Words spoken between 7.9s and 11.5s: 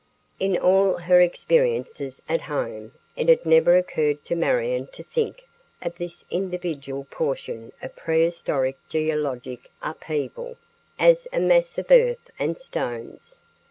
prehistoric geologic upheaval as a